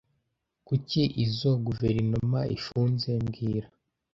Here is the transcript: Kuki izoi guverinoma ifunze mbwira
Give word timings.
Kuki 0.67 1.01
izoi 1.25 1.57
guverinoma 1.67 2.39
ifunze 2.57 3.09
mbwira 3.23 3.67